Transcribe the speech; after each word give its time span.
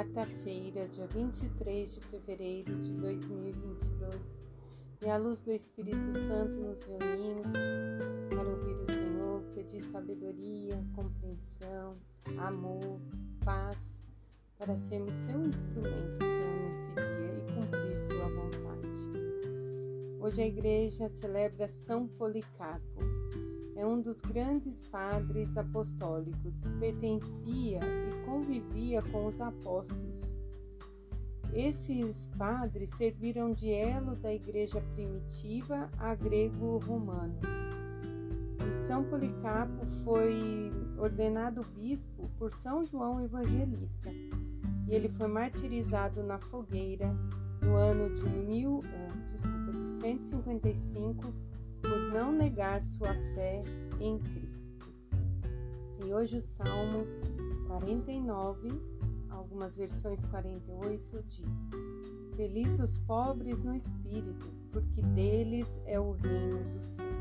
quinta-feira, 0.00 0.88
dia 0.88 1.06
23 1.06 1.94
de 1.94 2.00
fevereiro 2.00 2.74
de 2.80 2.94
2022. 2.94 4.14
E 5.04 5.10
à 5.10 5.18
luz 5.18 5.42
do 5.42 5.52
Espírito 5.52 6.12
Santo 6.26 6.54
nos 6.54 6.82
reunimos 6.84 7.52
para 8.30 8.48
ouvir 8.48 8.74
o 8.74 8.92
Senhor, 8.92 9.42
pedir 9.54 9.82
sabedoria, 9.82 10.82
compreensão, 10.94 11.98
amor, 12.38 13.00
paz, 13.44 14.02
para 14.58 14.76
sermos 14.78 15.14
seu 15.14 15.44
instrumento, 15.44 16.18
Senhor, 16.20 16.70
nesse 16.70 16.88
dia 16.94 17.36
e 17.36 17.52
cumprir 17.52 17.96
sua 18.06 18.28
vontade. 18.28 18.62
Hoje 20.20 20.40
a 20.40 20.46
igreja 20.46 21.10
celebra 21.10 21.68
São 21.68 22.08
Policarpo 22.08 23.11
é 23.82 23.86
um 23.86 24.00
dos 24.00 24.20
grandes 24.20 24.80
padres 24.82 25.56
apostólicos, 25.56 26.54
pertencia 26.78 27.80
e 27.80 28.24
convivia 28.24 29.02
com 29.02 29.26
os 29.26 29.40
apóstolos. 29.40 30.22
Esses 31.52 32.28
padres 32.38 32.90
serviram 32.90 33.52
de 33.52 33.72
elo 33.72 34.14
da 34.14 34.32
igreja 34.32 34.80
primitiva 34.94 35.90
a 35.98 36.14
grego-romano. 36.14 37.40
E 38.70 38.74
São 38.86 39.02
Policarpo 39.02 39.84
foi 40.04 40.72
ordenado 40.96 41.66
bispo 41.74 42.30
por 42.38 42.54
São 42.54 42.84
João 42.84 43.20
Evangelista. 43.20 44.10
E 44.86 44.94
ele 44.94 45.08
foi 45.08 45.26
martirizado 45.26 46.22
na 46.22 46.38
fogueira 46.38 47.12
no 47.60 47.74
ano 47.74 48.14
de, 48.14 48.28
mil, 48.28 48.78
uh, 48.78 49.32
desculpa, 49.32 49.72
de 49.72 49.88
155 50.00 51.51
por 51.82 51.98
não 52.12 52.32
negar 52.32 52.80
sua 52.80 53.12
fé 53.34 53.62
em 54.00 54.18
Cristo. 54.18 54.92
E 56.04 56.12
hoje 56.12 56.38
o 56.38 56.42
Salmo 56.42 57.06
49, 57.66 58.70
algumas 59.28 59.76
versões 59.76 60.24
48, 60.26 61.22
diz: 61.28 61.70
Felizes 62.36 62.80
os 62.80 62.98
pobres 62.98 63.62
no 63.62 63.74
espírito, 63.74 64.50
porque 64.70 65.02
deles 65.02 65.80
é 65.86 65.98
o 66.00 66.12
reino 66.12 66.64
dos 66.72 66.84
céus. 66.84 67.12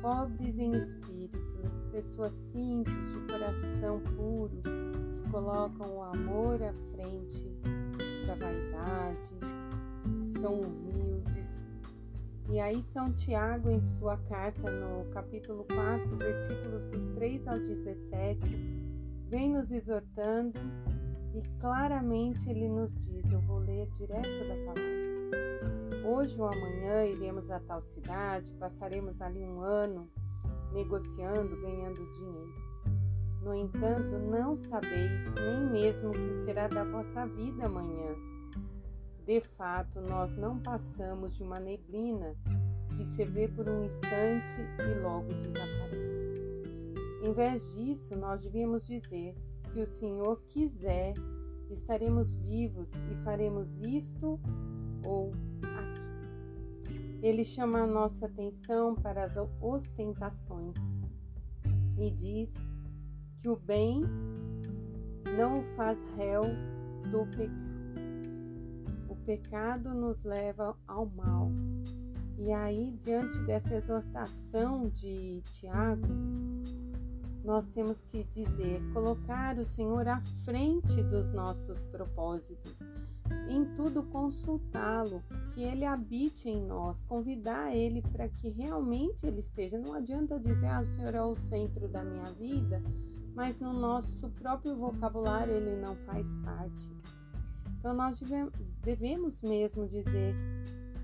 Pobres 0.00 0.58
em 0.58 0.72
espírito, 0.72 1.58
pessoas 1.90 2.32
simples, 2.52 3.08
de 3.10 3.32
coração 3.32 4.00
puro, 4.16 4.62
que 4.62 5.30
colocam 5.30 5.96
o 5.96 6.02
amor 6.02 6.62
à 6.62 6.72
frente 6.92 7.48
da 8.26 8.34
vaidade, 8.34 9.18
são 10.40 10.60
humildes, 10.60 11.13
e 12.48 12.60
aí 12.60 12.82
São 12.82 13.12
Tiago, 13.12 13.70
em 13.70 13.80
sua 13.82 14.16
carta 14.28 14.70
no 14.70 15.04
capítulo 15.10 15.64
4, 15.64 16.16
versículos 16.16 16.86
do 16.86 17.14
3 17.14 17.48
ao 17.48 17.54
17, 17.54 18.56
vem 19.28 19.50
nos 19.50 19.70
exortando 19.70 20.58
e 21.34 21.42
claramente 21.58 22.48
ele 22.48 22.68
nos 22.68 22.94
diz, 23.02 23.30
eu 23.32 23.40
vou 23.40 23.58
ler 23.58 23.88
direto 23.98 24.48
da 24.48 24.54
palavra. 24.66 26.04
Hoje 26.06 26.38
ou 26.38 26.46
amanhã 26.46 27.06
iremos 27.06 27.50
a 27.50 27.58
tal 27.60 27.82
cidade, 27.82 28.52
passaremos 28.52 29.20
ali 29.20 29.42
um 29.42 29.60
ano 29.60 30.08
negociando, 30.72 31.60
ganhando 31.60 32.06
dinheiro. 32.14 32.54
No 33.42 33.54
entanto, 33.54 34.18
não 34.18 34.56
sabeis 34.56 35.32
nem 35.34 35.70
mesmo 35.70 36.10
o 36.10 36.12
que 36.12 36.44
será 36.44 36.68
da 36.68 36.84
vossa 36.84 37.26
vida 37.26 37.66
amanhã 37.66 38.33
de 39.26 39.40
fato, 39.40 40.00
nós 40.02 40.36
não 40.36 40.58
passamos 40.58 41.34
de 41.34 41.42
uma 41.42 41.58
neblina 41.58 42.36
que 42.94 43.06
se 43.06 43.24
vê 43.24 43.48
por 43.48 43.66
um 43.66 43.84
instante 43.84 44.60
e 44.78 45.00
logo 45.00 45.32
desaparece. 45.34 46.34
Em 47.22 47.32
vez 47.32 47.72
disso, 47.74 48.18
nós 48.18 48.42
devíamos 48.42 48.86
dizer: 48.86 49.34
se 49.72 49.80
o 49.80 49.86
Senhor 49.86 50.42
quiser, 50.48 51.14
estaremos 51.70 52.34
vivos 52.34 52.90
e 53.10 53.16
faremos 53.24 53.66
isto 53.78 54.38
ou 55.06 55.32
aquilo. 55.62 57.18
Ele 57.22 57.44
chama 57.44 57.80
a 57.80 57.86
nossa 57.86 58.26
atenção 58.26 58.94
para 58.94 59.24
as 59.24 59.36
ostentações 59.62 60.76
e 61.96 62.10
diz 62.10 62.52
que 63.40 63.48
o 63.48 63.56
bem 63.56 64.02
não 65.34 65.62
faz 65.74 66.04
réu 66.18 66.42
do 67.10 67.26
pecado 67.34 67.63
pecado 69.24 69.94
nos 69.94 70.22
leva 70.22 70.76
ao 70.86 71.06
mal. 71.06 71.50
E 72.38 72.52
aí, 72.52 72.98
diante 73.04 73.38
dessa 73.40 73.74
exortação 73.74 74.88
de 74.88 75.40
Tiago, 75.52 76.06
nós 77.44 77.66
temos 77.68 78.00
que 78.02 78.24
dizer, 78.34 78.80
colocar 78.92 79.58
o 79.58 79.64
Senhor 79.64 80.08
à 80.08 80.20
frente 80.44 81.02
dos 81.02 81.32
nossos 81.32 81.78
propósitos, 81.84 82.74
em 83.48 83.64
tudo 83.76 84.02
consultá-lo, 84.02 85.22
que 85.52 85.62
ele 85.62 85.84
habite 85.84 86.48
em 86.48 86.64
nós, 86.66 87.00
convidar 87.02 87.74
ele 87.74 88.02
para 88.02 88.28
que 88.28 88.48
realmente 88.48 89.26
ele 89.26 89.40
esteja. 89.40 89.78
Não 89.78 89.94
adianta 89.94 90.40
dizer, 90.40 90.66
ah, 90.66 90.80
o 90.80 90.86
Senhor 90.86 91.14
é 91.14 91.22
o 91.22 91.36
centro 91.36 91.86
da 91.86 92.02
minha 92.02 92.32
vida, 92.32 92.82
mas 93.34 93.60
no 93.60 93.72
nosso 93.72 94.30
próprio 94.30 94.74
vocabulário 94.74 95.52
ele 95.52 95.76
não 95.76 95.94
faz 95.96 96.26
parte. 96.44 96.88
Então, 97.84 97.92
nós 97.92 98.18
devemos 98.82 99.42
mesmo 99.42 99.86
dizer 99.86 100.34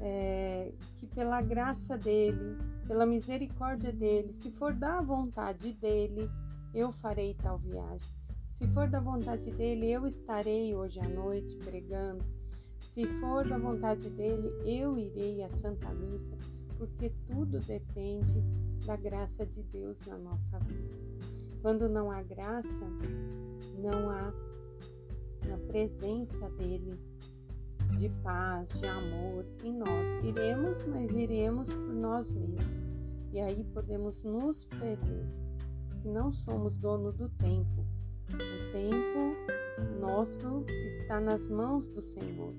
é, 0.00 0.72
que, 0.96 1.06
pela 1.08 1.42
graça 1.42 1.98
dele, 1.98 2.56
pela 2.86 3.04
misericórdia 3.04 3.92
dele, 3.92 4.32
se 4.32 4.50
for 4.50 4.72
da 4.72 5.02
vontade 5.02 5.74
dele, 5.74 6.30
eu 6.72 6.90
farei 6.90 7.34
tal 7.34 7.58
viagem. 7.58 8.10
Se 8.52 8.66
for 8.68 8.88
da 8.88 8.98
vontade 8.98 9.50
dele, 9.50 9.90
eu 9.90 10.06
estarei 10.06 10.74
hoje 10.74 10.98
à 11.00 11.06
noite 11.06 11.54
pregando. 11.56 12.24
Se 12.78 13.04
for 13.20 13.46
da 13.46 13.58
vontade 13.58 14.08
dele, 14.08 14.48
eu 14.64 14.98
irei 14.98 15.42
à 15.42 15.50
Santa 15.50 15.92
Missa, 15.92 16.38
porque 16.78 17.12
tudo 17.26 17.58
depende 17.58 18.42
da 18.86 18.96
graça 18.96 19.44
de 19.44 19.62
Deus 19.64 20.00
na 20.06 20.16
nossa 20.16 20.58
vida. 20.60 20.96
Quando 21.60 21.90
não 21.90 22.10
há 22.10 22.22
graça, 22.22 22.86
não 23.78 24.08
há 24.08 24.32
presença 25.70 26.50
dele 26.50 26.98
de 27.96 28.08
paz, 28.22 28.66
de 28.68 28.86
amor 28.86 29.46
em 29.62 29.72
nós. 29.72 30.24
Iremos, 30.24 30.84
mas 30.84 31.10
iremos 31.12 31.72
por 31.72 31.94
nós 31.94 32.30
mesmos. 32.32 32.64
E 33.32 33.38
aí 33.38 33.62
podemos 33.72 34.24
nos 34.24 34.64
perder, 34.64 35.26
que 36.02 36.08
não 36.08 36.32
somos 36.32 36.76
dono 36.76 37.12
do 37.12 37.28
tempo. 37.28 37.86
O 38.32 38.72
tempo 38.72 40.00
nosso 40.00 40.64
está 40.88 41.20
nas 41.20 41.46
mãos 41.48 41.88
do 41.88 42.02
Senhor. 42.02 42.52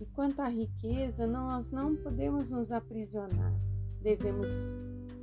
E 0.00 0.06
quanto 0.06 0.40
à 0.40 0.48
riqueza, 0.48 1.26
nós 1.26 1.70
não 1.70 1.96
podemos 1.96 2.48
nos 2.48 2.72
aprisionar. 2.72 3.52
Devemos 4.00 4.50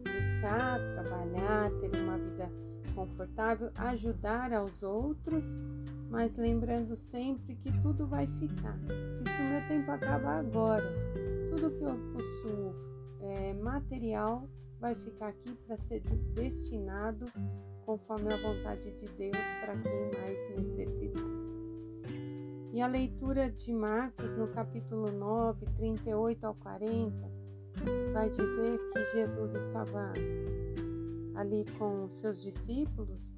buscar, 0.04 0.80
trabalhar, 0.94 1.72
ter 1.80 2.00
uma 2.02 2.18
vida 2.20 2.52
confortável, 2.94 3.72
ajudar 3.78 4.54
aos 4.54 4.84
outros, 4.84 5.44
mas 6.10 6.36
lembrando 6.38 6.96
sempre 6.96 7.56
que 7.56 7.72
tudo 7.82 8.08
vai 8.08 8.28
ficar. 8.28 8.78
Que 8.80 9.30
se 9.30 9.42
o 9.42 9.50
meu 9.50 9.68
tempo 9.68 9.92
acaba 9.92 10.40
agora, 10.40 10.86
tudo 11.50 11.72
que 11.72 11.84
eu 11.84 11.98
possuo 12.14 12.76
é, 13.22 13.54
material 13.54 14.48
vai 14.80 14.96
ficar 14.96 15.30
aqui 15.30 15.54
para 15.66 15.78
ser 15.78 16.02
destinado 16.34 17.26
conforme 17.86 18.34
a 18.34 18.38
vontade 18.38 18.92
de 18.92 19.06
Deus 19.06 19.38
para 19.62 19.78
quem 19.78 20.12
mais 20.20 20.60
necessitar. 20.60 21.26
E 22.74 22.82
a 22.82 22.88
leitura 22.88 23.50
de 23.50 23.74
Marcos 23.74 24.36
no 24.36 24.48
capítulo 24.50 25.12
9, 25.12 25.66
38 25.78 26.46
ao 26.46 26.54
40, 26.56 27.32
vai 28.14 28.30
dizer 28.30 28.80
que 28.92 29.06
Jesus 29.14 29.54
estava 29.54 30.14
ali 31.36 31.66
com 31.78 32.10
seus 32.10 32.42
discípulos 32.42 33.37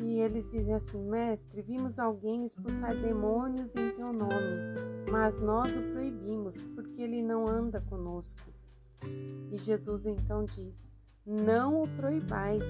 e 0.00 0.20
eles 0.20 0.50
dizem 0.50 0.74
assim: 0.74 1.02
Mestre, 1.02 1.62
vimos 1.62 1.98
alguém 1.98 2.44
expulsar 2.44 2.96
demônios 2.96 3.74
em 3.76 3.90
teu 3.92 4.12
nome, 4.12 4.74
mas 5.10 5.40
nós 5.40 5.74
o 5.76 5.82
proibimos, 5.92 6.62
porque 6.74 7.02
ele 7.02 7.22
não 7.22 7.46
anda 7.46 7.80
conosco. 7.80 8.52
E 9.50 9.56
Jesus 9.58 10.06
então 10.06 10.44
diz: 10.44 10.92
Não 11.26 11.82
o 11.82 11.88
proibais, 11.88 12.66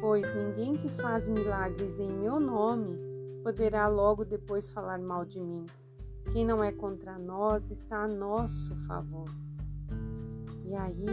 pois 0.00 0.26
ninguém 0.34 0.76
que 0.76 0.88
faz 0.88 1.26
milagres 1.26 1.98
em 1.98 2.10
meu 2.10 2.38
nome 2.38 2.98
poderá 3.42 3.86
logo 3.86 4.24
depois 4.24 4.68
falar 4.68 4.98
mal 4.98 5.24
de 5.24 5.40
mim. 5.40 5.64
Quem 6.32 6.44
não 6.44 6.62
é 6.62 6.70
contra 6.70 7.18
nós 7.18 7.70
está 7.70 8.02
a 8.02 8.08
nosso 8.08 8.76
favor. 8.86 9.28
E 10.66 10.74
aí 10.74 11.06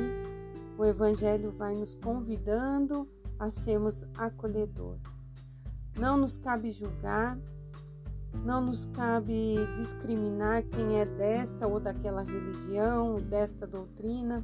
o 0.77 0.83
Evangelho 0.83 1.51
vai 1.51 1.73
nos 1.75 1.95
convidando 1.95 3.07
a 3.39 3.49
sermos 3.49 4.03
acolhedor. 4.17 4.97
Não 5.97 6.17
nos 6.17 6.37
cabe 6.37 6.71
julgar, 6.71 7.37
não 8.43 8.61
nos 8.61 8.85
cabe 8.87 9.55
discriminar 9.77 10.63
quem 10.63 10.99
é 10.99 11.05
desta 11.05 11.67
ou 11.67 11.79
daquela 11.79 12.23
religião, 12.23 13.21
desta 13.21 13.65
doutrina, 13.65 14.43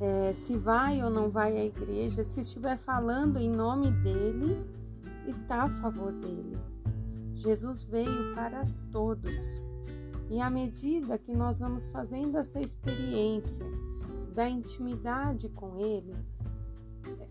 é, 0.00 0.32
se 0.34 0.56
vai 0.56 1.02
ou 1.02 1.08
não 1.08 1.30
vai 1.30 1.56
à 1.56 1.64
igreja, 1.64 2.24
se 2.24 2.40
estiver 2.40 2.76
falando 2.76 3.38
em 3.38 3.48
nome 3.48 3.90
dele, 3.90 4.62
está 5.26 5.62
a 5.62 5.70
favor 5.80 6.12
dele. 6.12 6.58
Jesus 7.34 7.82
veio 7.82 8.34
para 8.34 8.64
todos. 8.92 9.62
E 10.30 10.40
à 10.40 10.50
medida 10.50 11.18
que 11.18 11.34
nós 11.34 11.60
vamos 11.60 11.86
fazendo 11.88 12.36
essa 12.38 12.60
experiência 12.60 13.64
da 14.34 14.48
intimidade 14.48 15.48
com 15.48 15.78
Ele, 15.78 16.14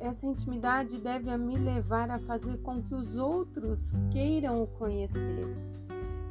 essa 0.03 0.25
intimidade 0.25 0.99
deve 0.99 1.35
me 1.37 1.55
levar 1.57 2.11
a 2.11 2.19
fazer 2.19 2.57
com 2.57 2.83
que 2.83 2.93
os 2.93 3.15
outros 3.15 3.93
queiram 4.11 4.61
o 4.61 4.67
conhecer, 4.67 5.47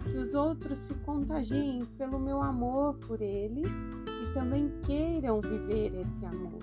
que 0.04 0.16
os 0.18 0.34
outros 0.34 0.76
se 0.76 0.94
contagiem 0.96 1.86
pelo 1.96 2.18
meu 2.18 2.42
amor 2.42 2.94
por 3.06 3.22
Ele 3.22 3.62
e 3.64 4.34
também 4.34 4.70
queiram 4.82 5.40
viver 5.40 5.94
esse 5.94 6.22
amor, 6.26 6.58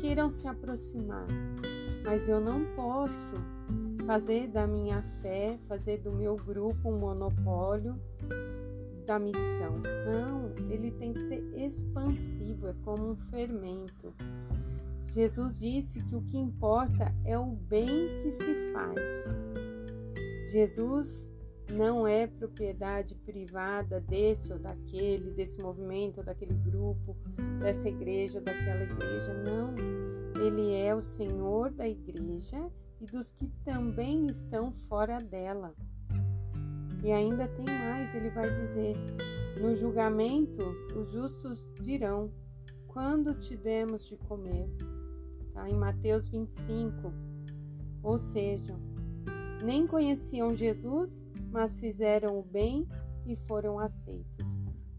queiram 0.00 0.28
se 0.28 0.48
aproximar. 0.48 1.26
Mas 2.04 2.28
eu 2.28 2.40
não 2.40 2.64
posso 2.74 3.36
fazer 4.04 4.48
da 4.48 4.66
minha 4.66 5.00
fé, 5.22 5.60
fazer 5.68 5.98
do 5.98 6.10
meu 6.10 6.34
grupo 6.34 6.88
um 6.88 6.98
monopólio 6.98 7.94
da 9.06 9.16
missão. 9.16 9.80
Não, 10.06 10.52
ele 10.68 10.90
tem 10.90 11.12
que 11.12 11.20
ser 11.20 11.40
expansivo, 11.56 12.66
é 12.66 12.74
como 12.84 13.12
um 13.12 13.16
fermento. 13.30 14.12
Jesus 15.10 15.58
disse 15.58 16.00
que 16.00 16.14
o 16.14 16.22
que 16.22 16.36
importa 16.36 17.14
é 17.24 17.38
o 17.38 17.46
bem 17.46 18.22
que 18.22 18.30
se 18.30 18.72
faz. 18.72 19.24
Jesus 20.52 21.32
não 21.72 22.06
é 22.06 22.26
propriedade 22.26 23.14
privada 23.14 24.00
desse 24.00 24.52
ou 24.52 24.58
daquele, 24.58 25.30
desse 25.32 25.60
movimento 25.60 26.18
ou 26.18 26.24
daquele 26.24 26.54
grupo, 26.54 27.16
dessa 27.60 27.88
igreja 27.88 28.38
ou 28.38 28.44
daquela 28.44 28.82
igreja. 28.82 29.34
Não. 29.44 29.74
Ele 30.42 30.74
é 30.74 30.94
o 30.94 31.00
Senhor 31.00 31.70
da 31.70 31.88
igreja 31.88 32.70
e 33.00 33.06
dos 33.06 33.30
que 33.30 33.48
também 33.64 34.26
estão 34.26 34.72
fora 34.72 35.18
dela. 35.18 35.74
E 37.02 37.12
ainda 37.12 37.46
tem 37.48 37.64
mais, 37.64 38.14
ele 38.14 38.30
vai 38.30 38.48
dizer: 38.60 38.96
no 39.60 39.74
julgamento, 39.74 40.62
os 40.96 41.10
justos 41.10 41.74
dirão: 41.80 42.30
quando 42.86 43.34
te 43.34 43.56
demos 43.56 44.06
de 44.06 44.16
comer? 44.16 44.68
Em 45.66 45.74
Mateus 45.74 46.28
25. 46.28 47.12
Ou 48.02 48.18
seja, 48.18 48.74
nem 49.64 49.86
conheciam 49.86 50.54
Jesus, 50.54 51.24
mas 51.50 51.80
fizeram 51.80 52.38
o 52.38 52.42
bem 52.42 52.86
e 53.26 53.36
foram 53.36 53.78
aceitos. 53.78 54.46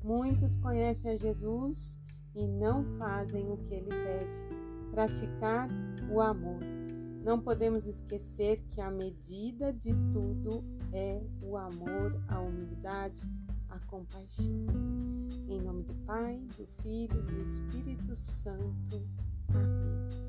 Muitos 0.03 0.57
conhecem 0.57 1.11
a 1.11 1.15
Jesus 1.15 1.99
e 2.35 2.47
não 2.47 2.83
fazem 2.97 3.49
o 3.51 3.57
que 3.57 3.73
ele 3.73 3.89
pede, 3.89 4.91
praticar 4.91 5.69
o 6.09 6.21
amor. 6.21 6.59
Não 7.23 7.39
podemos 7.39 7.85
esquecer 7.85 8.61
que 8.71 8.81
a 8.81 8.89
medida 8.89 9.73
de 9.73 9.93
tudo 10.13 10.63
é 10.93 11.21
o 11.41 11.57
amor, 11.57 12.21
a 12.27 12.39
humildade, 12.39 13.29
a 13.69 13.79
compaixão. 13.79 14.45
Em 15.47 15.61
nome 15.61 15.83
do 15.83 15.93
Pai, 16.05 16.39
do 16.57 16.65
Filho 16.81 17.19
e 17.19 17.23
do 17.23 17.41
Espírito 17.41 18.15
Santo. 18.15 19.05
Amém. 19.49 20.28